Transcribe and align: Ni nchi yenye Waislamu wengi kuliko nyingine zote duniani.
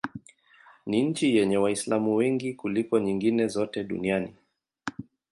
Ni 0.85 1.03
nchi 1.03 1.35
yenye 1.35 1.57
Waislamu 1.57 2.15
wengi 2.15 2.53
kuliko 2.53 2.99
nyingine 2.99 3.47
zote 3.47 3.83
duniani. 3.83 4.33